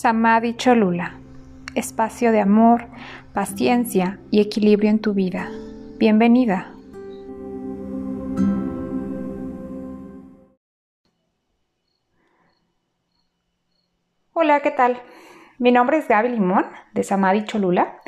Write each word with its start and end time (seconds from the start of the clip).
Samadhi 0.00 0.56
Cholula, 0.56 1.20
espacio 1.74 2.32
de 2.32 2.40
amor, 2.40 2.86
paciencia 3.34 4.18
y 4.30 4.40
equilibrio 4.40 4.88
en 4.88 4.98
tu 4.98 5.12
vida. 5.12 5.50
Bienvenida. 5.98 6.72
Hola, 14.32 14.60
¿qué 14.60 14.70
tal? 14.70 15.02
Mi 15.58 15.70
nombre 15.70 15.98
es 15.98 16.08
Gaby 16.08 16.30
Limón 16.30 16.64
de 16.94 17.04
Samadhi 17.04 17.44
Cholula 17.44 17.98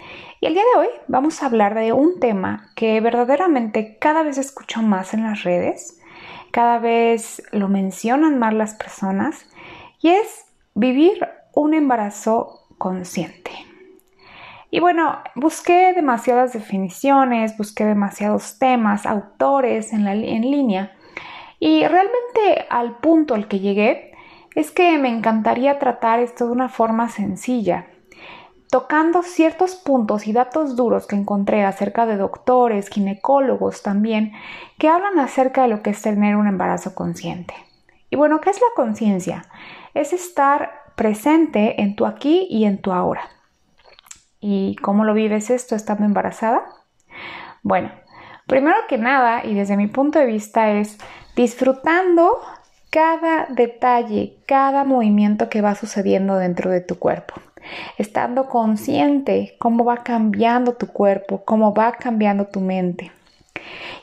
y 0.41 0.47
el 0.47 0.55
día 0.55 0.63
de 0.63 0.81
hoy 0.81 0.89
vamos 1.09 1.43
a 1.43 1.47
hablar 1.47 1.75
de 1.75 1.93
un 1.93 2.21
tema 2.21 2.71
que 2.75 3.03
verdaderamente 3.03 3.99
cada 3.99 4.23
vez 4.23 4.39
escucho 4.39 4.81
más 4.81 5.13
en 5.13 5.25
las 5.25 5.43
redes, 5.43 6.01
cada 6.53 6.79
vez 6.79 7.43
lo 7.53 7.69
mencionan 7.69 8.39
más 8.39 8.55
las 8.55 8.73
personas 8.77 9.47
y 10.01 10.09
es 10.09 10.47
vivir 10.75 11.29
un 11.55 11.75
embarazo 11.75 12.67
consciente. 12.79 13.51
Y 14.71 14.81
bueno, 14.81 15.19
busqué 15.35 15.93
demasiadas 15.93 16.53
definiciones, 16.53 17.57
busqué 17.59 17.85
demasiados 17.85 18.59
temas, 18.59 19.05
autores 19.05 19.93
en, 19.93 20.07
en 20.07 20.51
línea 20.51 20.93
y 21.65 21.87
realmente 21.87 22.67
al 22.71 22.97
punto 22.97 23.35
al 23.35 23.47
que 23.47 23.61
llegué 23.61 24.13
es 24.57 24.73
que 24.73 24.99
me 24.99 25.09
encantaría 25.09 25.79
tratar 25.79 26.19
esto 26.19 26.47
de 26.47 26.53
una 26.53 26.69
forma 26.69 27.09
sencilla, 27.09 27.87
tocando 28.69 29.23
ciertos 29.23 29.77
puntos 29.77 30.27
y 30.27 30.33
datos 30.33 30.75
duros 30.75 31.07
que 31.07 31.15
encontré 31.15 31.65
acerca 31.65 32.05
de 32.05 32.17
doctores, 32.17 32.89
ginecólogos 32.89 33.83
también, 33.83 34.33
que 34.77 34.89
hablan 34.89 35.21
acerca 35.21 35.63
de 35.63 35.69
lo 35.69 35.83
que 35.83 35.91
es 35.91 36.03
tener 36.03 36.35
un 36.35 36.49
embarazo 36.49 36.97
consciente. 36.97 37.55
Y 38.11 38.17
bueno, 38.17 38.41
¿qué 38.41 38.51
es 38.51 38.61
la 38.61 38.75
conciencia? 38.75 39.45
Es 39.95 40.13
estar 40.13 40.82
presente 41.03 41.83
en 41.83 41.97
tu 41.97 42.07
aquí 42.07 42.47
y 42.49 42.65
en 42.65 42.79
tu 42.79 42.93
ahora. 42.93 43.23
¿Y 44.39 44.77
cómo 44.77 45.05
lo 45.05 45.15
vives 45.15 45.51
esto 45.51 45.75
estando 45.75 46.05
embarazada? 46.05 46.63
Bueno, 47.65 47.91
primero 48.47 48.77
que 48.89 48.99
nada, 48.99 49.45
y 49.45 49.53
desde 49.55 49.77
mi 49.77 49.89
punto 49.89 50.21
de 50.21 50.27
vista, 50.27 50.71
es 50.71 50.99
disfrutando 51.35 52.39
cada 52.91 53.47
detalle, 53.47 54.37
cada 54.47 54.85
movimiento 54.85 55.49
que 55.49 55.61
va 55.61 55.75
sucediendo 55.75 56.37
dentro 56.37 56.71
de 56.71 56.81
tu 56.81 57.01
cuerpo. 57.01 57.35
Estando 57.99 58.49
consciente 58.49 59.57
cómo 59.59 59.85
va 59.85 60.05
cambiando 60.05 60.75
tu 60.75 60.87
cuerpo, 60.87 61.43
cómo 61.45 61.75
va 61.75 61.95
cambiando 61.95 62.47
tu 62.47 62.61
mente. 62.61 63.11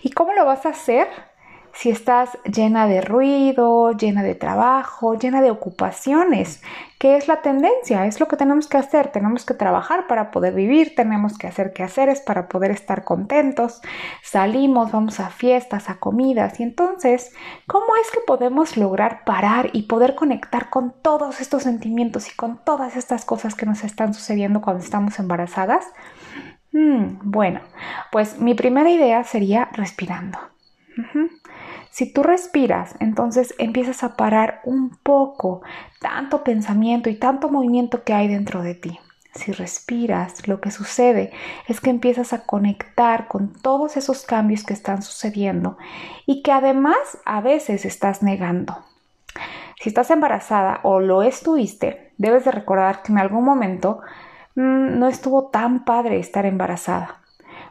¿Y 0.04 0.12
cómo 0.12 0.34
lo 0.34 0.44
vas 0.44 0.66
a 0.66 0.70
hacer? 0.70 1.08
Si 1.80 1.90
estás 1.90 2.38
llena 2.44 2.88
de 2.88 3.00
ruido, 3.00 3.94
llena 3.94 4.22
de 4.22 4.36
trabajo, 4.36 5.18
llena 5.18 5.42
de 5.42 5.50
ocupaciones, 5.50 6.62
que 6.98 7.16
es 7.16 7.30
la 7.30 7.42
tendencia, 7.42 8.06
es 8.06 8.20
lo 8.20 8.28
que 8.28 8.36
tenemos 8.36 8.68
que 8.68 8.76
hacer, 8.76 9.14
tenemos 9.14 9.46
que 9.46 9.54
trabajar 9.54 10.06
para 10.06 10.30
poder 10.30 10.54
vivir, 10.54 10.94
tenemos 10.94 11.38
que 11.38 11.48
hacer 11.48 11.72
quehaceres 11.72 12.20
para 12.20 12.50
poder 12.50 12.72
estar 12.72 13.06
contentos, 13.06 13.82
salimos, 14.22 14.92
vamos 14.92 15.22
a 15.22 15.30
fiestas, 15.30 15.90
a 15.90 16.00
comidas, 16.00 16.60
y 16.60 16.64
entonces, 16.64 17.32
¿cómo 17.66 17.96
es 18.04 18.12
que 18.12 18.20
podemos 18.28 18.76
lograr 18.76 19.24
parar 19.24 19.70
y 19.72 19.84
poder 19.84 20.16
conectar 20.16 20.70
con 20.70 20.94
todos 21.02 21.40
estos 21.40 21.64
sentimientos 21.64 22.28
y 22.28 22.36
con 22.36 22.62
todas 22.66 22.98
estas 22.98 23.24
cosas 23.24 23.56
que 23.56 23.66
nos 23.66 23.86
están 23.86 24.14
sucediendo 24.14 24.60
cuando 24.60 24.84
estamos 24.84 25.18
embarazadas? 25.18 25.86
Hmm, 26.74 27.20
bueno, 27.24 27.62
pues 28.12 28.38
mi 28.38 28.54
primera 28.54 28.90
idea 28.90 29.24
sería 29.24 29.70
respirando. 29.72 30.40
Si 32.00 32.06
tú 32.06 32.24
respiras, 32.24 32.96
entonces 33.02 33.54
empiezas 33.58 34.06
a 34.06 34.16
parar 34.16 34.62
un 34.64 34.92
poco 35.04 35.64
tanto 36.00 36.46
pensamiento 36.46 37.10
y 37.10 37.16
tanto 37.16 37.50
movimiento 37.50 38.06
que 38.06 38.14
hay 38.14 38.30
dentro 38.30 38.64
de 38.64 38.74
ti. 38.74 38.98
Si 39.34 39.52
respiras, 39.52 40.48
lo 40.48 40.62
que 40.62 40.72
sucede 40.72 41.34
es 41.68 41.82
que 41.82 41.90
empiezas 41.90 42.32
a 42.32 42.46
conectar 42.46 43.28
con 43.28 43.52
todos 43.52 43.98
esos 43.98 44.24
cambios 44.24 44.64
que 44.64 44.72
están 44.72 45.02
sucediendo 45.02 45.78
y 46.26 46.42
que 46.42 46.54
además 46.54 46.96
a 47.26 47.42
veces 47.42 47.84
estás 47.84 48.24
negando. 48.24 48.78
Si 49.82 49.90
estás 49.90 50.10
embarazada 50.10 50.80
o 50.84 51.02
lo 51.02 51.22
estuviste, 51.22 52.14
debes 52.18 52.46
de 52.46 52.52
recordar 52.52 53.02
que 53.04 53.12
en 53.12 53.18
algún 53.18 53.44
momento 53.44 54.00
mm, 54.56 54.98
no 54.98 55.10
estuvo 55.10 55.50
tan 55.50 55.84
padre 55.84 56.18
estar 56.18 56.46
embarazada, 56.46 57.20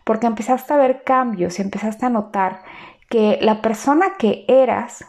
porque 0.04 0.26
empezaste 0.26 0.74
a 0.74 0.76
ver 0.76 1.02
cambios 1.02 1.58
y 1.58 1.62
empezaste 1.62 2.04
a 2.04 2.10
notar 2.10 2.60
que 3.08 3.38
la 3.40 3.62
persona 3.62 4.16
que 4.18 4.44
eras 4.48 5.04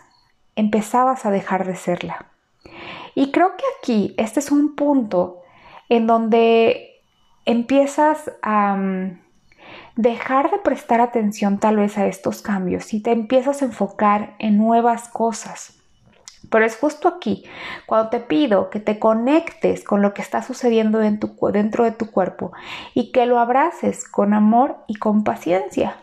empezabas 0.56 1.26
a 1.26 1.32
dejar 1.32 1.66
de 1.66 1.76
serla. 1.76 2.28
Y 3.16 3.32
creo 3.32 3.56
que 3.58 3.64
aquí 3.80 4.14
este 4.18 4.40
es 4.40 4.52
un 4.52 4.76
punto 4.76 5.42
en 5.90 6.08
donde 6.08 7.02
empiezas 7.46 8.32
a 8.42 8.76
mm, 8.76 9.22
dejar 9.96 10.52
de 10.52 10.60
prestar 10.60 11.02
atención 11.02 11.60
tal 11.60 11.78
vez 11.78 11.98
a 11.98 12.08
estos 12.08 12.42
cambios 12.42 12.94
y 12.94 13.02
te 13.02 13.12
empiezas 13.12 13.62
a 13.62 13.66
enfocar 13.66 14.36
en 14.40 14.58
nuevas 14.58 15.10
cosas. 15.10 15.76
Pero 16.50 16.66
es 16.66 16.78
justo 16.78 17.08
aquí, 17.08 17.44
cuando 17.86 18.10
te 18.10 18.20
pido 18.20 18.70
que 18.70 18.80
te 18.80 18.98
conectes 18.98 19.84
con 19.84 20.02
lo 20.02 20.14
que 20.14 20.22
está 20.22 20.42
sucediendo 20.42 21.00
dentro 21.00 21.84
de 21.84 21.92
tu 21.92 22.12
cuerpo 22.12 22.54
y 22.94 23.12
que 23.12 23.26
lo 23.26 23.40
abraces 23.40 24.08
con 24.08 24.34
amor 24.34 24.78
y 24.88 24.96
con 24.96 25.24
paciencia. 25.24 25.98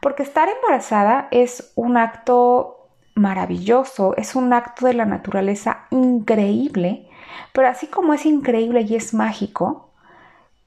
Porque 0.00 0.22
estar 0.22 0.48
embarazada 0.48 1.28
es 1.30 1.72
un 1.74 1.96
acto 1.96 2.88
maravilloso, 3.14 4.16
es 4.16 4.34
un 4.34 4.52
acto 4.52 4.86
de 4.86 4.94
la 4.94 5.04
naturaleza 5.04 5.86
increíble, 5.90 7.08
pero 7.52 7.68
así 7.68 7.88
como 7.88 8.14
es 8.14 8.24
increíble 8.26 8.82
y 8.82 8.94
es 8.94 9.12
mágico, 9.12 9.92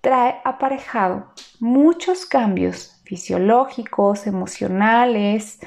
trae 0.01 0.41
aparejado 0.43 1.31
muchos 1.59 2.25
cambios 2.25 3.01
fisiológicos, 3.05 4.27
emocionales, 4.27 5.59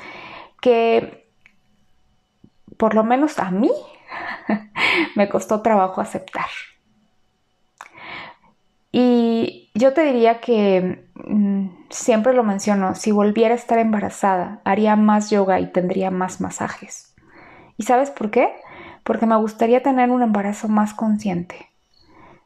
que 0.60 1.30
por 2.76 2.94
lo 2.94 3.04
menos 3.04 3.38
a 3.38 3.50
mí 3.50 3.70
me 5.14 5.28
costó 5.28 5.62
trabajo 5.62 6.00
aceptar. 6.00 6.48
Y 8.92 9.63
yo 9.74 9.92
te 9.92 10.04
diría 10.04 10.40
que 10.40 11.04
mm, 11.14 11.66
siempre 11.90 12.32
lo 12.32 12.44
menciono, 12.44 12.94
si 12.94 13.10
volviera 13.10 13.54
a 13.54 13.58
estar 13.58 13.78
embarazada, 13.78 14.60
haría 14.64 14.94
más 14.94 15.30
yoga 15.30 15.58
y 15.58 15.66
tendría 15.66 16.10
más 16.10 16.40
masajes. 16.40 17.14
¿Y 17.76 17.82
sabes 17.82 18.10
por 18.10 18.30
qué? 18.30 18.54
Porque 19.02 19.26
me 19.26 19.36
gustaría 19.36 19.82
tener 19.82 20.10
un 20.10 20.22
embarazo 20.22 20.68
más 20.68 20.94
consciente. 20.94 21.70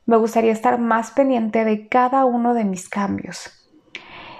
Me 0.06 0.16
gustaría 0.16 0.52
estar 0.52 0.78
más 0.80 1.10
pendiente 1.10 1.66
de 1.66 1.86
cada 1.86 2.24
uno 2.24 2.54
de 2.54 2.64
mis 2.64 2.88
cambios. 2.88 3.52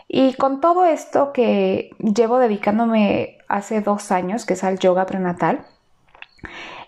Y 0.09 0.32
con 0.34 0.62
todo 0.62 0.87
esto 0.87 1.34
que 1.34 1.91
llevo 1.98 2.38
dedicándome 2.38 3.37
hace 3.48 3.82
dos 3.82 4.10
años, 4.10 4.47
que 4.47 4.54
es 4.54 4.65
al 4.65 4.78
yoga 4.78 5.04
prenatal, 5.04 5.66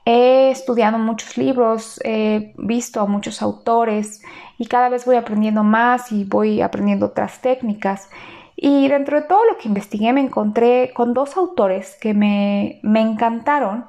He 0.04 0.50
estudiado 0.50 0.98
muchos 0.98 1.36
libros, 1.36 2.00
he 2.04 2.54
visto 2.56 3.00
a 3.00 3.06
muchos 3.06 3.42
autores 3.42 4.22
y 4.58 4.66
cada 4.66 4.88
vez 4.88 5.04
voy 5.04 5.16
aprendiendo 5.16 5.62
más 5.62 6.10
y 6.12 6.24
voy 6.24 6.62
aprendiendo 6.62 7.06
otras 7.06 7.40
técnicas. 7.40 8.08
Y 8.56 8.88
dentro 8.88 9.20
de 9.20 9.26
todo 9.26 9.44
lo 9.44 9.58
que 9.58 9.68
investigué 9.68 10.12
me 10.12 10.20
encontré 10.20 10.92
con 10.94 11.14
dos 11.14 11.36
autores 11.36 11.96
que 12.00 12.14
me, 12.14 12.80
me 12.82 13.00
encantaron 13.00 13.86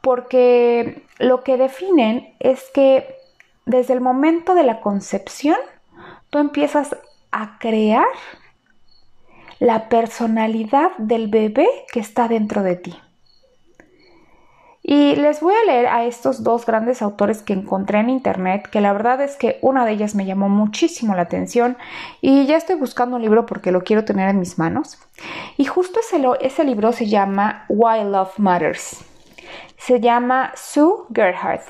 porque 0.00 1.04
lo 1.18 1.42
que 1.42 1.56
definen 1.56 2.34
es 2.38 2.64
que 2.72 3.14
desde 3.66 3.94
el 3.94 4.00
momento 4.00 4.54
de 4.54 4.64
la 4.64 4.80
concepción 4.80 5.56
tú 6.30 6.38
empiezas 6.38 6.96
a 7.32 7.58
crear 7.58 8.06
la 9.58 9.88
personalidad 9.88 10.90
del 10.96 11.28
bebé 11.28 11.68
que 11.92 12.00
está 12.00 12.28
dentro 12.28 12.62
de 12.62 12.76
ti. 12.76 12.96
Y 14.92 15.14
les 15.14 15.40
voy 15.40 15.54
a 15.54 15.66
leer 15.70 15.86
a 15.86 16.04
estos 16.04 16.42
dos 16.42 16.66
grandes 16.66 17.00
autores 17.00 17.42
que 17.42 17.52
encontré 17.52 18.00
en 18.00 18.10
internet, 18.10 18.68
que 18.68 18.80
la 18.80 18.92
verdad 18.92 19.20
es 19.20 19.36
que 19.36 19.60
una 19.62 19.86
de 19.86 19.92
ellas 19.92 20.16
me 20.16 20.26
llamó 20.26 20.48
muchísimo 20.48 21.14
la 21.14 21.22
atención 21.22 21.76
y 22.20 22.46
ya 22.46 22.56
estoy 22.56 22.74
buscando 22.74 23.14
un 23.14 23.22
libro 23.22 23.46
porque 23.46 23.70
lo 23.70 23.84
quiero 23.84 24.04
tener 24.04 24.28
en 24.28 24.40
mis 24.40 24.58
manos. 24.58 24.98
Y 25.56 25.66
justo 25.66 26.00
ese, 26.00 26.64
libro 26.64 26.90
se 26.90 27.06
llama 27.06 27.66
Why 27.68 28.02
Love 28.02 28.36
Matters. 28.38 29.04
Se 29.76 30.00
llama 30.00 30.50
Sue 30.56 31.04
Gerhardt. 31.14 31.68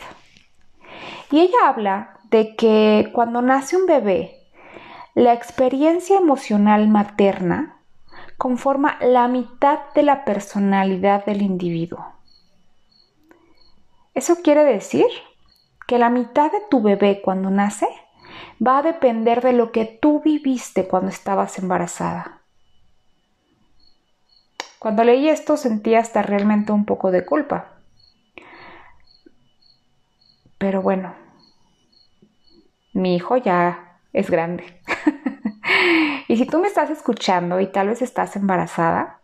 Y 1.30 1.40
ella 1.40 1.58
habla 1.66 2.14
de 2.30 2.56
que 2.56 3.10
cuando 3.12 3.42
nace 3.42 3.76
un 3.76 3.84
bebé, 3.84 4.48
la 5.14 5.34
experiencia 5.34 6.16
emocional 6.16 6.88
materna 6.88 7.76
conforma 8.38 8.96
la 9.02 9.28
mitad 9.28 9.80
de 9.94 10.04
la 10.04 10.24
personalidad 10.24 11.26
del 11.26 11.42
individuo. 11.42 12.18
Eso 14.20 14.42
quiere 14.42 14.64
decir 14.64 15.06
que 15.86 15.96
la 15.96 16.10
mitad 16.10 16.52
de 16.52 16.58
tu 16.68 16.82
bebé 16.82 17.22
cuando 17.22 17.48
nace 17.48 17.88
va 18.60 18.76
a 18.76 18.82
depender 18.82 19.40
de 19.40 19.54
lo 19.54 19.72
que 19.72 19.86
tú 19.86 20.20
viviste 20.20 20.86
cuando 20.86 21.08
estabas 21.08 21.58
embarazada. 21.58 22.42
Cuando 24.78 25.04
leí 25.04 25.30
esto 25.30 25.56
sentí 25.56 25.94
hasta 25.94 26.20
realmente 26.20 26.70
un 26.70 26.84
poco 26.84 27.10
de 27.10 27.24
culpa. 27.24 27.78
Pero 30.58 30.82
bueno, 30.82 31.14
mi 32.92 33.16
hijo 33.16 33.38
ya 33.38 34.02
es 34.12 34.30
grande. 34.30 34.82
y 36.28 36.36
si 36.36 36.44
tú 36.44 36.58
me 36.58 36.68
estás 36.68 36.90
escuchando 36.90 37.58
y 37.58 37.68
tal 37.68 37.88
vez 37.88 38.02
estás 38.02 38.36
embarazada, 38.36 39.22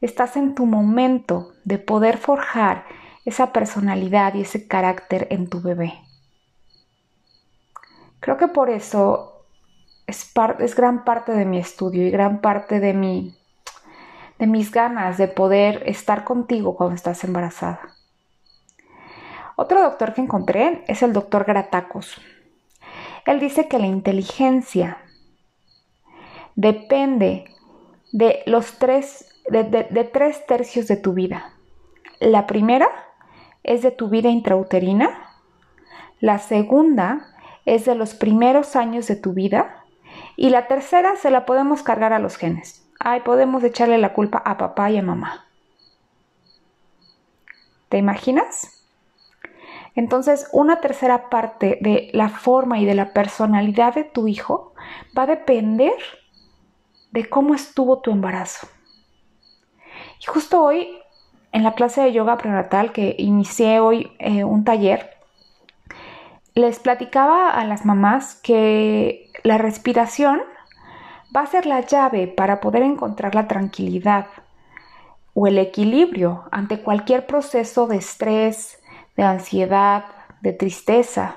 estás 0.00 0.36
en 0.36 0.54
tu 0.54 0.64
momento 0.64 1.54
de 1.64 1.78
poder 1.78 2.18
forjar 2.18 2.84
esa 3.28 3.52
personalidad 3.52 4.32
y 4.34 4.40
ese 4.40 4.66
carácter 4.66 5.26
en 5.30 5.50
tu 5.50 5.60
bebé. 5.60 5.92
Creo 8.20 8.38
que 8.38 8.48
por 8.48 8.70
eso 8.70 9.44
es, 10.06 10.74
gran 10.74 11.04
parte 11.04 11.32
de 11.32 11.44
mi 11.44 11.58
estudio 11.58 12.06
y 12.06 12.10
gran 12.10 12.40
parte 12.40 12.80
de 12.80 12.94
mis 14.46 14.72
ganas 14.72 15.18
de 15.18 15.28
poder 15.28 15.82
estar 15.84 16.24
contigo 16.24 16.74
cuando 16.74 16.94
estás 16.94 17.22
embarazada. 17.22 17.80
Otro 19.56 19.82
doctor 19.82 20.14
que 20.14 20.22
encontré 20.22 20.82
es 20.88 21.02
el 21.02 21.12
doctor 21.12 21.44
Gratacos. 21.44 22.18
Él 23.26 23.40
dice 23.40 23.68
que 23.68 23.78
la 23.78 23.88
inteligencia 23.88 24.96
depende 26.54 27.44
de 28.12 28.42
los 28.46 28.78
tres, 28.78 29.28
de 29.50 30.10
tres 30.10 30.46
tercios 30.46 30.88
de 30.88 30.96
tu 30.96 31.12
vida. 31.12 31.52
La 32.20 32.46
primera 32.46 33.07
es 33.68 33.82
de 33.82 33.90
tu 33.90 34.08
vida 34.08 34.30
intrauterina. 34.30 35.10
La 36.20 36.38
segunda 36.38 37.26
es 37.66 37.84
de 37.84 37.94
los 37.94 38.14
primeros 38.14 38.76
años 38.76 39.06
de 39.06 39.16
tu 39.16 39.34
vida. 39.34 39.84
Y 40.36 40.50
la 40.50 40.66
tercera 40.66 41.16
se 41.16 41.30
la 41.30 41.44
podemos 41.44 41.82
cargar 41.82 42.12
a 42.12 42.18
los 42.18 42.36
genes. 42.36 42.88
Ay, 42.98 43.20
podemos 43.20 43.62
echarle 43.62 43.98
la 43.98 44.14
culpa 44.14 44.38
a 44.38 44.56
papá 44.56 44.90
y 44.90 44.96
a 44.96 45.02
mamá. 45.02 45.46
¿Te 47.88 47.98
imaginas? 47.98 48.86
Entonces, 49.94 50.48
una 50.52 50.80
tercera 50.80 51.28
parte 51.28 51.78
de 51.80 52.10
la 52.12 52.28
forma 52.28 52.78
y 52.78 52.86
de 52.86 52.94
la 52.94 53.12
personalidad 53.12 53.94
de 53.94 54.04
tu 54.04 54.28
hijo 54.28 54.74
va 55.16 55.24
a 55.24 55.26
depender 55.26 55.94
de 57.10 57.28
cómo 57.28 57.54
estuvo 57.54 58.00
tu 58.00 58.10
embarazo. 58.10 58.68
Y 60.20 60.26
justo 60.26 60.62
hoy, 60.62 60.98
en 61.52 61.62
la 61.62 61.74
clase 61.74 62.02
de 62.02 62.12
yoga 62.12 62.36
prenatal 62.36 62.92
que 62.92 63.14
inicié 63.18 63.80
hoy 63.80 64.12
eh, 64.18 64.44
un 64.44 64.64
taller, 64.64 65.16
les 66.54 66.78
platicaba 66.78 67.50
a 67.50 67.64
las 67.64 67.84
mamás 67.84 68.34
que 68.34 69.30
la 69.44 69.58
respiración 69.58 70.40
va 71.34 71.42
a 71.42 71.46
ser 71.46 71.66
la 71.66 71.80
llave 71.80 72.26
para 72.26 72.60
poder 72.60 72.82
encontrar 72.82 73.34
la 73.34 73.46
tranquilidad 73.46 74.26
o 75.34 75.46
el 75.46 75.58
equilibrio 75.58 76.44
ante 76.50 76.80
cualquier 76.80 77.26
proceso 77.26 77.86
de 77.86 77.98
estrés, 77.98 78.80
de 79.16 79.22
ansiedad, 79.22 80.04
de 80.40 80.52
tristeza. 80.52 81.36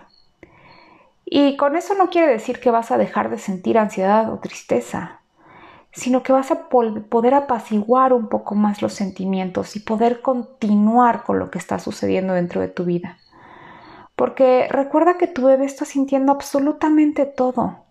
Y 1.23 1.55
con 1.55 1.75
eso 1.75 1.93
no 1.93 2.09
quiere 2.09 2.27
decir 2.27 2.59
que 2.59 2.71
vas 2.71 2.91
a 2.91 2.97
dejar 2.97 3.29
de 3.29 3.37
sentir 3.37 3.77
ansiedad 3.77 4.33
o 4.33 4.39
tristeza, 4.39 5.20
sino 5.93 6.23
que 6.23 6.33
vas 6.33 6.51
a 6.51 6.69
poder 6.69 7.33
apaciguar 7.33 8.13
un 8.13 8.29
poco 8.29 8.55
más 8.55 8.81
los 8.81 8.93
sentimientos 8.93 9.75
y 9.75 9.79
poder 9.79 10.21
continuar 10.21 11.23
con 11.23 11.39
lo 11.39 11.51
que 11.51 11.59
está 11.59 11.79
sucediendo 11.79 12.33
dentro 12.33 12.61
de 12.61 12.69
tu 12.69 12.85
vida. 12.85 13.17
Porque 14.15 14.67
recuerda 14.69 15.17
que 15.17 15.27
tu 15.27 15.45
bebé 15.45 15.65
está 15.65 15.83
sintiendo 15.83 16.31
absolutamente 16.31 17.25
todo. 17.25 17.85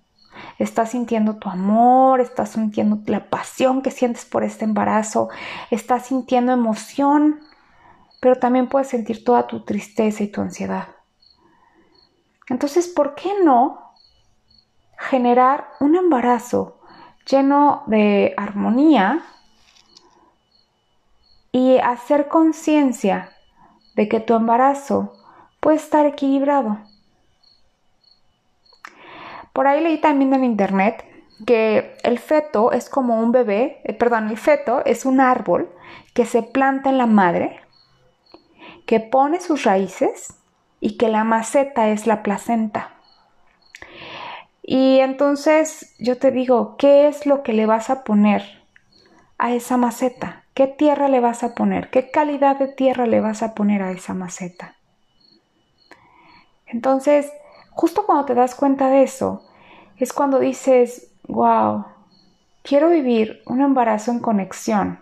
Está 0.58 0.86
sintiendo 0.86 1.36
tu 1.36 1.50
amor, 1.50 2.20
está 2.20 2.46
sintiendo 2.46 3.00
la 3.06 3.28
pasión 3.28 3.82
que 3.82 3.90
sientes 3.90 4.24
por 4.24 4.44
este 4.44 4.64
embarazo, 4.64 5.28
está 5.70 6.00
sintiendo 6.00 6.52
emoción, 6.52 7.40
pero 8.20 8.36
también 8.36 8.68
puedes 8.68 8.88
sentir 8.88 9.24
toda 9.24 9.46
tu 9.46 9.64
tristeza 9.64 10.22
y 10.22 10.28
tu 10.28 10.40
ansiedad. 10.40 10.88
Entonces, 12.48 12.88
¿por 12.88 13.14
qué 13.14 13.30
no 13.44 13.92
generar 14.98 15.68
un 15.80 15.96
embarazo 15.96 16.79
lleno 17.30 17.82
de 17.86 18.34
armonía 18.36 19.22
y 21.52 21.78
hacer 21.78 22.28
conciencia 22.28 23.32
de 23.94 24.08
que 24.08 24.20
tu 24.20 24.34
embarazo 24.34 25.12
puede 25.60 25.76
estar 25.76 26.06
equilibrado. 26.06 26.78
Por 29.52 29.66
ahí 29.66 29.82
leí 29.82 30.00
también 30.00 30.32
en 30.34 30.44
internet 30.44 31.04
que 31.46 31.96
el 32.02 32.18
feto 32.18 32.72
es 32.72 32.88
como 32.88 33.18
un 33.20 33.32
bebé, 33.32 33.80
eh, 33.84 33.94
perdón, 33.94 34.28
el 34.28 34.36
feto 34.36 34.84
es 34.84 35.04
un 35.04 35.20
árbol 35.20 35.70
que 36.14 36.26
se 36.26 36.42
planta 36.42 36.90
en 36.90 36.98
la 36.98 37.06
madre, 37.06 37.60
que 38.86 39.00
pone 39.00 39.40
sus 39.40 39.64
raíces 39.64 40.34
y 40.80 40.96
que 40.96 41.08
la 41.08 41.24
maceta 41.24 41.88
es 41.88 42.06
la 42.06 42.22
placenta. 42.22 42.99
Y 44.72 45.00
entonces 45.00 45.96
yo 45.98 46.16
te 46.18 46.30
digo, 46.30 46.76
¿qué 46.76 47.08
es 47.08 47.26
lo 47.26 47.42
que 47.42 47.52
le 47.52 47.66
vas 47.66 47.90
a 47.90 48.04
poner 48.04 48.62
a 49.36 49.52
esa 49.52 49.76
maceta? 49.76 50.44
¿Qué 50.54 50.68
tierra 50.68 51.08
le 51.08 51.18
vas 51.18 51.42
a 51.42 51.56
poner? 51.56 51.90
¿Qué 51.90 52.12
calidad 52.12 52.56
de 52.56 52.68
tierra 52.68 53.08
le 53.08 53.20
vas 53.20 53.42
a 53.42 53.56
poner 53.56 53.82
a 53.82 53.90
esa 53.90 54.14
maceta? 54.14 54.76
Entonces, 56.68 57.32
justo 57.70 58.06
cuando 58.06 58.26
te 58.26 58.34
das 58.34 58.54
cuenta 58.54 58.88
de 58.90 59.02
eso, 59.02 59.42
es 59.96 60.12
cuando 60.12 60.38
dices, 60.38 61.10
wow, 61.26 61.86
quiero 62.62 62.90
vivir 62.90 63.42
un 63.46 63.62
embarazo 63.62 64.12
en 64.12 64.20
conexión, 64.20 65.00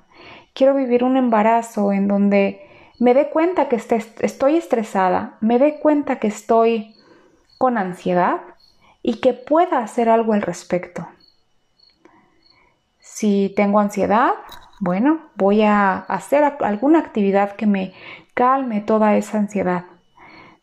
quiero 0.55 0.75
vivir 0.75 1.05
un 1.05 1.19
embarazo 1.19 1.93
en 1.93 2.09
donde 2.09 2.67
me 2.99 3.13
dé 3.13 3.29
cuenta 3.29 3.69
que 3.69 3.77
estoy 3.77 4.57
estresada, 4.57 5.37
me 5.43 5.59
dé 5.59 5.79
cuenta 5.79 6.19
que 6.19 6.29
estoy 6.29 6.97
con 7.59 7.77
ansiedad 7.77 8.41
y 9.03 9.21
que 9.21 9.33
pueda 9.33 9.79
hacer 9.79 10.09
algo 10.09 10.33
al 10.33 10.43
respecto. 10.43 11.09
Si 12.99 13.53
tengo 13.57 13.81
ansiedad, 13.81 14.33
bueno, 14.81 15.31
voy 15.35 15.63
a 15.63 15.99
hacer 15.99 16.45
alguna 16.61 17.01
actividad 17.01 17.57
que 17.57 17.67
me 17.67 17.95
calme 18.35 18.81
toda 18.81 19.17
esa 19.17 19.39
ansiedad. 19.39 19.87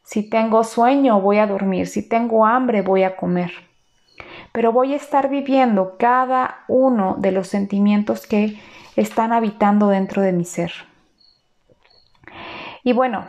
Si 0.03 0.29
tengo 0.29 0.63
sueño, 0.63 1.19
voy 1.19 1.39
a 1.39 1.47
dormir. 1.47 1.87
Si 1.87 2.07
tengo 2.07 2.45
hambre, 2.45 2.81
voy 2.81 3.03
a 3.03 3.17
comer. 3.17 3.51
Pero 4.53 4.71
voy 4.71 4.93
a 4.93 4.97
estar 4.97 5.29
viviendo 5.29 5.97
cada 5.97 6.63
uno 6.67 7.15
de 7.17 7.31
los 7.31 7.47
sentimientos 7.47 8.25
que 8.25 8.57
están 8.95 9.33
habitando 9.33 9.89
dentro 9.89 10.21
de 10.21 10.31
mi 10.31 10.45
ser. 10.45 10.71
Y 12.83 12.93
bueno, 12.93 13.25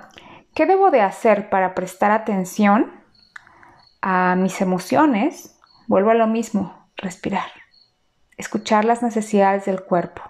¿qué 0.54 0.66
debo 0.66 0.90
de 0.90 1.00
hacer 1.00 1.48
para 1.48 1.74
prestar 1.74 2.10
atención 2.12 2.92
a 4.08 4.36
mis 4.36 4.60
emociones? 4.60 5.58
Vuelvo 5.88 6.10
a 6.10 6.14
lo 6.14 6.28
mismo, 6.28 6.72
respirar, 6.96 7.48
escuchar 8.36 8.84
las 8.84 9.02
necesidades 9.02 9.64
del 9.64 9.82
cuerpo. 9.82 10.22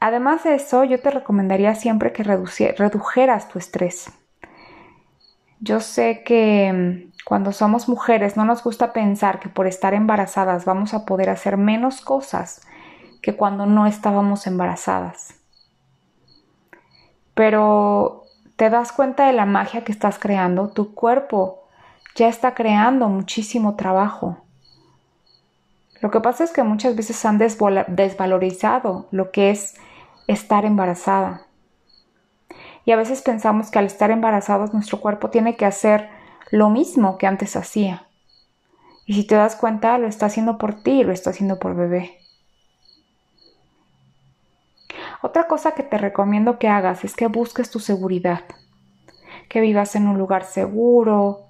Además 0.00 0.44
de 0.44 0.54
eso, 0.54 0.82
yo 0.84 0.98
te 0.98 1.10
recomendaría 1.10 1.74
siempre 1.74 2.14
que 2.14 2.22
redujeras 2.22 3.50
tu 3.50 3.58
estrés. 3.58 4.12
Yo 5.60 5.80
sé 5.80 6.22
que 6.24 6.72
mm, 6.72 7.12
cuando 7.26 7.52
somos 7.52 7.86
mujeres 7.86 8.38
no 8.38 8.46
nos 8.46 8.64
gusta 8.64 8.94
pensar 8.94 9.40
que 9.40 9.50
por 9.50 9.66
estar 9.66 9.92
embarazadas 9.92 10.64
vamos 10.64 10.94
a 10.94 11.04
poder 11.04 11.28
hacer 11.28 11.58
menos 11.58 12.00
cosas 12.00 12.62
que 13.20 13.36
cuando 13.36 13.66
no 13.66 13.86
estábamos 13.86 14.46
embarazadas. 14.46 15.34
Pero 17.34 18.21
te 18.62 18.70
das 18.70 18.92
cuenta 18.92 19.26
de 19.26 19.32
la 19.32 19.44
magia 19.44 19.82
que 19.82 19.90
estás 19.90 20.20
creando, 20.20 20.68
tu 20.68 20.94
cuerpo 20.94 21.64
ya 22.14 22.28
está 22.28 22.54
creando 22.54 23.08
muchísimo 23.08 23.74
trabajo. 23.74 24.38
Lo 26.00 26.12
que 26.12 26.20
pasa 26.20 26.44
es 26.44 26.52
que 26.52 26.62
muchas 26.62 26.94
veces 26.94 27.24
han 27.24 27.38
desvalorizado 27.38 29.08
lo 29.10 29.32
que 29.32 29.50
es 29.50 29.74
estar 30.28 30.64
embarazada. 30.64 31.42
Y 32.84 32.92
a 32.92 32.96
veces 32.96 33.22
pensamos 33.22 33.72
que 33.72 33.80
al 33.80 33.86
estar 33.86 34.12
embarazados 34.12 34.72
nuestro 34.72 35.00
cuerpo 35.00 35.28
tiene 35.28 35.56
que 35.56 35.66
hacer 35.66 36.08
lo 36.52 36.70
mismo 36.70 37.18
que 37.18 37.26
antes 37.26 37.56
hacía. 37.56 38.06
Y 39.06 39.14
si 39.14 39.26
te 39.26 39.34
das 39.34 39.56
cuenta, 39.56 39.98
lo 39.98 40.06
está 40.06 40.26
haciendo 40.26 40.56
por 40.56 40.84
ti, 40.84 41.02
lo 41.02 41.10
está 41.10 41.30
haciendo 41.30 41.58
por 41.58 41.74
bebé. 41.74 42.21
Otra 45.22 45.46
cosa 45.46 45.72
que 45.72 45.84
te 45.84 45.98
recomiendo 45.98 46.58
que 46.58 46.68
hagas 46.68 47.04
es 47.04 47.14
que 47.14 47.28
busques 47.28 47.70
tu 47.70 47.78
seguridad, 47.78 48.42
que 49.48 49.60
vivas 49.60 49.94
en 49.94 50.08
un 50.08 50.18
lugar 50.18 50.44
seguro, 50.44 51.46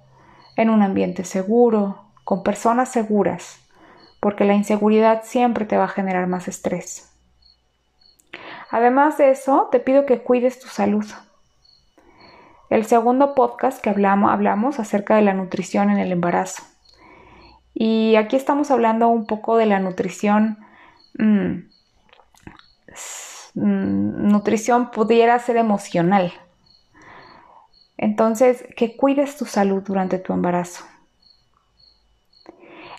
en 0.55 0.69
un 0.69 0.83
ambiente 0.83 1.23
seguro, 1.23 2.11
con 2.23 2.43
personas 2.43 2.89
seguras, 2.89 3.59
porque 4.19 4.45
la 4.45 4.53
inseguridad 4.53 5.23
siempre 5.23 5.65
te 5.65 5.75
va 5.75 5.85
a 5.85 5.89
generar 5.89 6.27
más 6.27 6.47
estrés. 6.47 7.11
Además 8.69 9.17
de 9.17 9.31
eso, 9.31 9.69
te 9.71 9.79
pido 9.79 10.05
que 10.05 10.21
cuides 10.21 10.59
tu 10.59 10.67
salud. 10.67 11.05
El 12.69 12.85
segundo 12.85 13.35
podcast 13.35 13.81
que 13.81 13.89
hablamos, 13.89 14.31
hablamos 14.31 14.79
acerca 14.79 15.15
de 15.15 15.21
la 15.23 15.33
nutrición 15.33 15.89
en 15.89 15.97
el 15.97 16.11
embarazo. 16.11 16.63
Y 17.73 18.15
aquí 18.15 18.35
estamos 18.35 18.71
hablando 18.71 19.07
un 19.09 19.25
poco 19.25 19.57
de 19.57 19.65
la 19.65 19.79
nutrición. 19.79 20.59
Mm, 21.17 21.69
mm, 23.55 24.27
nutrición 24.31 24.91
pudiera 24.91 25.37
ser 25.39 25.57
emocional. 25.57 26.33
Entonces, 27.97 28.65
que 28.75 28.97
cuides 28.97 29.37
tu 29.37 29.45
salud 29.45 29.83
durante 29.83 30.19
tu 30.19 30.33
embarazo. 30.33 30.85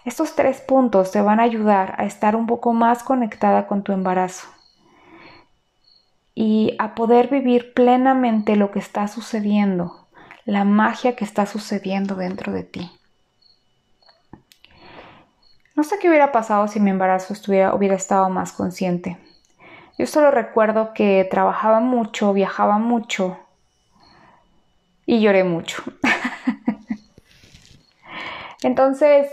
Estos 0.04 0.37
tres 0.37 0.61
puntos 0.61 1.11
te 1.12 1.20
van 1.23 1.40
a 1.40 1.44
ayudar 1.44 1.94
a 1.99 2.04
estar 2.04 2.37
un 2.37 2.46
poco 2.46 2.73
más 2.73 3.02
conectada 3.02 3.66
con 3.66 3.82
tu 3.82 3.92
embarazo 3.92 4.46
y 6.34 6.76
a 6.78 6.94
poder 6.94 7.28
vivir 7.28 7.73
plenamente 7.75 8.56
lo 8.56 8.70
que 8.70 8.80
está 8.80 9.08
sucediendo, 9.08 10.08
la 10.44 10.64
magia 10.64 11.16
que 11.16 11.25
está 11.25 11.46
sucediendo 11.46 12.16
dentro 12.16 12.52
de 12.52 12.64
ti. 12.64 12.90
No 15.75 15.84
sé 15.84 15.99
qué 15.99 16.08
hubiera 16.08 16.32
pasado 16.32 16.68
si 16.68 16.80
mi 16.80 16.90
embarazo 16.90 17.32
estuviera, 17.32 17.75
hubiera 17.75 17.94
estado 17.96 18.28
más 18.28 18.52
consciente. 18.52 19.18
Yo 19.98 20.06
solo 20.06 20.30
recuerdo 20.30 20.92
que 20.92 21.26
trabajaba 21.30 21.80
mucho, 21.80 22.32
viajaba 22.32 22.78
mucho 22.78 23.38
y 25.06 25.20
lloré 25.20 25.44
mucho. 25.44 25.82
Entonces, 28.62 29.30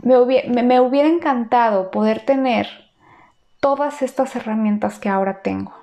me 0.00 0.18
hubiera, 0.18 1.08
encantado 1.08 1.90
poder 1.90 2.24
tener 2.24 2.68
todas 3.60 4.02
estas 4.02 4.36
herramientas 4.36 4.98
que 4.98 5.08
ahora 5.08 5.42
tengo. 5.42 5.77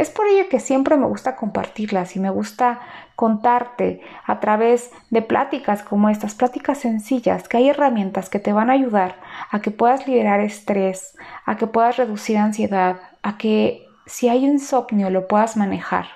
Es 0.00 0.08
por 0.08 0.26
ello 0.26 0.48
que 0.48 0.60
siempre 0.60 0.96
me 0.96 1.04
gusta 1.04 1.36
compartirlas 1.36 2.16
y 2.16 2.20
me 2.20 2.30
gusta 2.30 2.80
contarte 3.16 4.00
a 4.24 4.40
través 4.40 4.90
de 5.10 5.20
pláticas 5.20 5.82
como 5.82 6.08
estas, 6.08 6.34
pláticas 6.34 6.78
sencillas, 6.78 7.46
que 7.48 7.58
hay 7.58 7.68
herramientas 7.68 8.30
que 8.30 8.38
te 8.38 8.54
van 8.54 8.70
a 8.70 8.72
ayudar 8.72 9.20
a 9.50 9.60
que 9.60 9.70
puedas 9.70 10.06
liberar 10.06 10.40
estrés, 10.40 11.14
a 11.44 11.58
que 11.58 11.66
puedas 11.66 11.98
reducir 11.98 12.38
ansiedad, 12.38 12.98
a 13.22 13.36
que 13.36 13.86
si 14.06 14.30
hay 14.30 14.46
insomnio 14.46 15.10
lo 15.10 15.28
puedas 15.28 15.58
manejar. 15.58 16.06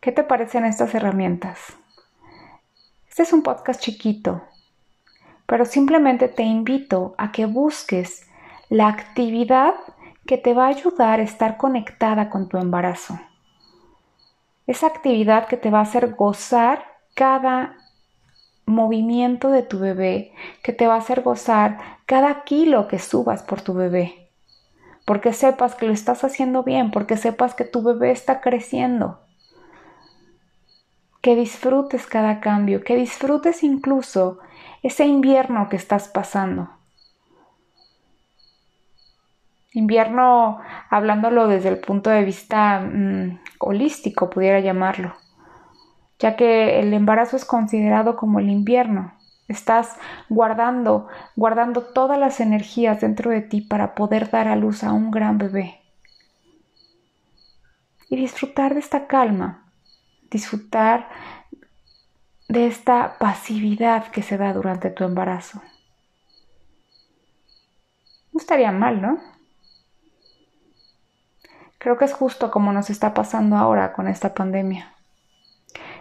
¿Qué 0.00 0.12
te 0.12 0.24
parecen 0.24 0.66
estas 0.66 0.94
herramientas? 0.94 1.58
Este 3.08 3.22
es 3.22 3.32
un 3.32 3.42
podcast 3.42 3.80
chiquito, 3.80 4.42
pero 5.46 5.64
simplemente 5.64 6.28
te 6.28 6.42
invito 6.42 7.14
a 7.16 7.32
que 7.32 7.46
busques 7.46 8.28
la 8.68 8.88
actividad 8.88 9.72
que 10.26 10.38
te 10.38 10.54
va 10.54 10.66
a 10.66 10.70
ayudar 10.70 11.20
a 11.20 11.24
estar 11.24 11.56
conectada 11.56 12.30
con 12.30 12.48
tu 12.48 12.58
embarazo. 12.58 13.18
Esa 14.66 14.86
actividad 14.86 15.46
que 15.46 15.56
te 15.56 15.70
va 15.70 15.80
a 15.80 15.82
hacer 15.82 16.14
gozar 16.14 16.84
cada 17.14 17.76
movimiento 18.64 19.50
de 19.50 19.62
tu 19.62 19.78
bebé, 19.78 20.32
que 20.62 20.72
te 20.72 20.86
va 20.86 20.94
a 20.94 20.98
hacer 20.98 21.22
gozar 21.22 21.78
cada 22.06 22.44
kilo 22.44 22.86
que 22.86 22.98
subas 22.98 23.42
por 23.42 23.60
tu 23.60 23.74
bebé. 23.74 24.30
Porque 25.04 25.32
sepas 25.32 25.74
que 25.74 25.86
lo 25.86 25.92
estás 25.92 26.22
haciendo 26.22 26.62
bien, 26.62 26.92
porque 26.92 27.16
sepas 27.16 27.54
que 27.54 27.64
tu 27.64 27.82
bebé 27.82 28.12
está 28.12 28.40
creciendo. 28.40 29.20
Que 31.20 31.34
disfrutes 31.34 32.06
cada 32.06 32.40
cambio, 32.40 32.84
que 32.84 32.94
disfrutes 32.94 33.64
incluso 33.64 34.38
ese 34.84 35.06
invierno 35.06 35.68
que 35.68 35.76
estás 35.76 36.06
pasando 36.06 36.70
Invierno, 39.74 40.60
hablándolo 40.90 41.48
desde 41.48 41.70
el 41.70 41.78
punto 41.78 42.10
de 42.10 42.24
vista 42.24 42.80
mm, 42.80 43.40
holístico, 43.58 44.28
pudiera 44.28 44.60
llamarlo, 44.60 45.14
ya 46.18 46.36
que 46.36 46.80
el 46.80 46.92
embarazo 46.92 47.36
es 47.36 47.46
considerado 47.46 48.16
como 48.16 48.38
el 48.38 48.50
invierno. 48.50 49.14
Estás 49.48 49.96
guardando, 50.28 51.08
guardando 51.36 51.82
todas 51.82 52.18
las 52.18 52.40
energías 52.40 53.00
dentro 53.00 53.30
de 53.30 53.40
ti 53.40 53.62
para 53.62 53.94
poder 53.94 54.30
dar 54.30 54.46
a 54.46 54.56
luz 54.56 54.84
a 54.84 54.92
un 54.92 55.10
gran 55.10 55.38
bebé. 55.38 55.80
Y 58.10 58.16
disfrutar 58.16 58.74
de 58.74 58.80
esta 58.80 59.06
calma, 59.06 59.72
disfrutar 60.30 61.08
de 62.48 62.66
esta 62.66 63.16
pasividad 63.18 64.08
que 64.08 64.22
se 64.22 64.36
da 64.36 64.52
durante 64.52 64.90
tu 64.90 65.04
embarazo. 65.04 65.62
No 68.32 68.38
estaría 68.38 68.70
mal, 68.70 69.00
¿no? 69.00 69.31
Creo 71.82 71.98
que 71.98 72.04
es 72.04 72.12
justo 72.12 72.52
como 72.52 72.72
nos 72.72 72.90
está 72.90 73.12
pasando 73.12 73.56
ahora 73.56 73.92
con 73.92 74.06
esta 74.06 74.34
pandemia, 74.34 74.94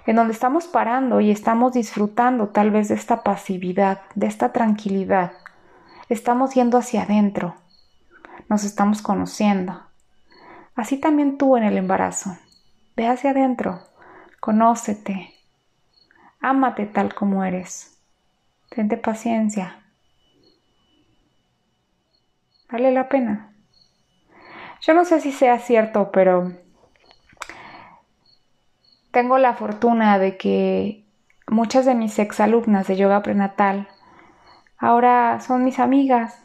en 0.06 0.16
donde 0.16 0.32
estamos 0.32 0.68
parando 0.68 1.22
y 1.22 1.32
estamos 1.32 1.74
disfrutando 1.74 2.50
tal 2.50 2.70
vez 2.70 2.90
de 2.90 2.94
esta 2.94 3.24
pasividad, 3.24 4.02
de 4.14 4.28
esta 4.28 4.54
tranquilidad. 4.54 5.32
Estamos 6.08 6.54
yendo 6.54 6.78
hacia 6.78 7.02
adentro, 7.02 7.56
nos 8.48 8.64
estamos 8.64 9.02
conociendo. 9.02 9.82
Así 10.76 11.00
también 11.00 11.40
tú 11.40 11.58
en 11.58 11.64
el 11.64 11.80
embarazo. 11.80 12.38
Ve 12.96 13.08
hacia 13.08 13.32
adentro, 13.32 13.82
conócete, 14.40 15.34
ámate 16.42 16.86
tal 16.86 17.16
como 17.16 17.44
eres. 17.44 17.98
Tente 18.70 18.98
paciencia. 18.98 19.84
Vale 22.70 22.92
la 22.92 23.10
pena. 23.10 23.51
Yo 24.82 24.96
no 24.96 25.06
sé 25.06 25.22
si 25.22 25.32
sea 25.32 25.60
cierto, 25.60 26.12
pero 26.12 26.54
tengo 29.12 29.38
la 29.38 29.54
fortuna 29.54 30.18
de 30.18 30.38
que 30.38 31.06
muchas 31.48 31.86
de 31.86 31.94
mis 31.94 32.18
exalumnas 32.18 32.88
de 32.88 32.98
yoga 32.98 33.22
prenatal 33.22 33.88
ahora 34.80 35.40
son 35.40 35.64
mis 35.64 35.78
amigas 35.78 36.44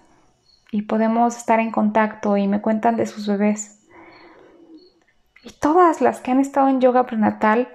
y 0.70 0.82
podemos 0.82 1.36
estar 1.36 1.60
en 1.60 1.70
contacto 1.70 2.36
y 2.36 2.46
me 2.46 2.60
cuentan 2.60 2.96
de 2.96 3.06
sus 3.06 3.26
bebés. 3.26 3.86
Y 5.42 5.52
todas 5.52 6.02
las 6.02 6.20
que 6.20 6.32
han 6.32 6.40
estado 6.40 6.68
en 6.68 6.80
yoga 6.80 7.06
prenatal 7.06 7.68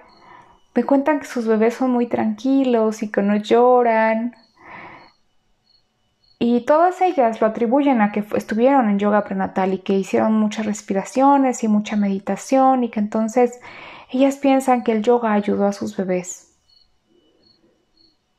me 0.76 0.84
cuentan 0.84 1.20
que 1.20 1.26
sus 1.26 1.48
bebés 1.48 1.74
son 1.74 1.90
muy 1.92 2.06
tranquilos 2.06 3.02
y 3.02 3.12
que 3.12 3.24
no 3.24 3.36
lloran 3.36 4.36
y 6.44 6.62
todas 6.62 7.02
ellas 7.02 7.40
lo 7.40 7.46
atribuyen 7.46 8.02
a 8.02 8.12
que 8.12 8.26
estuvieron 8.36 8.90
en 8.90 8.98
yoga 8.98 9.24
prenatal 9.24 9.76
y 9.76 9.78
que 9.78 9.94
hicieron 9.94 10.40
muchas 10.40 10.66
respiraciones 10.66 11.64
y 11.64 11.68
mucha 11.68 11.96
meditación 11.96 12.84
y 12.84 12.90
que 12.90 13.00
entonces 13.00 13.60
ellas 14.10 14.38
piensan 14.38 14.84
que 14.84 14.92
el 14.92 15.04
yoga 15.04 15.34
ayudó 15.34 15.68
a 15.68 15.72
sus 15.72 15.96
bebés. 15.96 16.56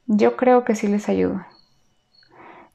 Yo 0.07 0.37
creo 0.37 0.65
que 0.65 0.75
sí 0.75 0.89
les 0.89 1.09
ayudó. 1.09 1.47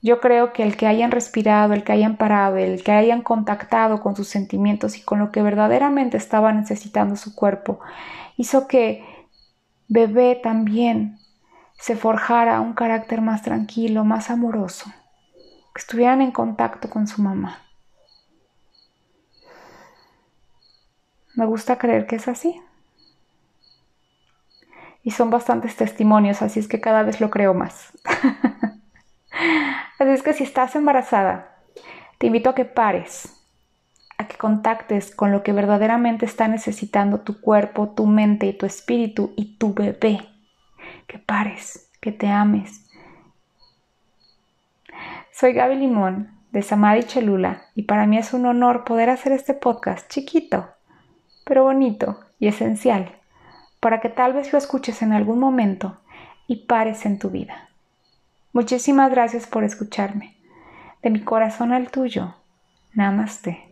Yo 0.01 0.21
creo 0.21 0.53
que 0.53 0.63
el 0.63 0.77
que 0.77 0.87
hayan 0.87 1.11
respirado, 1.11 1.73
el 1.73 1.83
que 1.83 1.91
hayan 1.91 2.15
parado, 2.15 2.55
el 2.55 2.81
que 2.81 2.93
hayan 2.93 3.21
contactado 3.21 3.99
con 3.99 4.15
sus 4.15 4.29
sentimientos 4.29 4.97
y 4.97 5.01
con 5.01 5.19
lo 5.19 5.33
que 5.33 5.41
verdaderamente 5.41 6.15
estaba 6.15 6.53
necesitando 6.53 7.17
su 7.17 7.35
cuerpo, 7.35 7.81
hizo 8.37 8.65
que 8.69 9.03
bebé 9.89 10.39
también 10.41 11.19
se 11.77 11.97
forjara 11.97 12.61
un 12.61 12.71
carácter 12.71 13.19
más 13.19 13.41
tranquilo, 13.41 14.05
más 14.05 14.29
amoroso 14.29 14.89
que 15.77 15.81
estuvieran 15.81 16.23
en 16.23 16.31
contacto 16.31 16.89
con 16.89 17.05
su 17.05 17.21
mamá. 17.21 17.59
Me 21.35 21.45
gusta 21.45 21.77
creer 21.77 22.07
que 22.07 22.15
es 22.15 22.27
así. 22.27 22.59
Y 25.03 25.11
son 25.11 25.29
bastantes 25.29 25.75
testimonios, 25.75 26.41
así 26.41 26.59
es 26.59 26.67
que 26.67 26.81
cada 26.81 27.03
vez 27.03 27.21
lo 27.21 27.29
creo 27.29 27.53
más. 27.53 27.91
así 29.99 30.09
es 30.09 30.23
que 30.23 30.33
si 30.33 30.45
estás 30.45 30.75
embarazada, 30.75 31.59
te 32.17 32.25
invito 32.25 32.49
a 32.49 32.55
que 32.55 32.65
pares, 32.65 33.31
a 34.17 34.27
que 34.27 34.35
contactes 34.35 35.15
con 35.15 35.31
lo 35.31 35.43
que 35.43 35.53
verdaderamente 35.53 36.25
está 36.25 36.47
necesitando 36.47 37.19
tu 37.19 37.39
cuerpo, 37.39 37.89
tu 37.89 38.07
mente 38.07 38.47
y 38.47 38.57
tu 38.57 38.65
espíritu 38.65 39.31
y 39.37 39.59
tu 39.59 39.75
bebé. 39.75 40.27
Que 41.05 41.19
pares, 41.19 41.91
que 42.01 42.11
te 42.11 42.29
ames, 42.29 42.86
soy 45.39 45.53
Gaby 45.53 45.75
Limón 45.75 46.31
de 46.51 46.63
Samadhi 46.63 47.03
Cholula 47.03 47.61
y 47.75 47.83
para 47.83 48.07
mí 48.07 48.17
es 48.17 48.33
un 48.33 48.47
honor 48.47 48.83
poder 48.85 49.11
hacer 49.11 49.33
este 49.33 49.53
podcast 49.53 50.09
chiquito, 50.09 50.67
pero 51.45 51.63
bonito 51.63 52.21
y 52.39 52.47
esencial, 52.47 53.11
para 53.79 54.01
que 54.01 54.09
tal 54.09 54.33
vez 54.33 54.51
lo 54.51 54.57
escuches 54.57 55.03
en 55.03 55.13
algún 55.13 55.37
momento 55.37 56.01
y 56.47 56.65
pares 56.65 57.05
en 57.05 57.19
tu 57.19 57.29
vida. 57.29 57.69
Muchísimas 58.51 59.11
gracias 59.11 59.45
por 59.45 59.63
escucharme. 59.63 60.37
De 61.03 61.11
mi 61.11 61.21
corazón 61.21 61.71
al 61.71 61.91
tuyo. 61.91 62.33
Namaste. 62.95 63.66